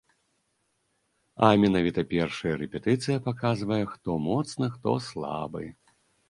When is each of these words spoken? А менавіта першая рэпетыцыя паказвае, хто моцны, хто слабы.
А 1.47 1.49
менавіта 1.63 2.01
першая 2.13 2.53
рэпетыцыя 2.63 3.17
паказвае, 3.27 3.79
хто 3.93 4.17
моцны, 4.31 4.65
хто 4.79 4.97
слабы. 5.11 5.63